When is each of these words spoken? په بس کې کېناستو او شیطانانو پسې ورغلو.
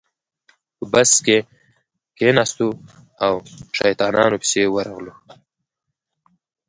په 0.77 0.83
بس 0.91 1.11
کې 1.25 1.37
کېناستو 2.17 2.67
او 3.25 3.33
شیطانانو 3.77 4.37
پسې 4.41 4.61
ورغلو. 4.75 5.13